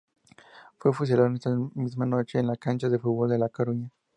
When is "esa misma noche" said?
1.35-2.39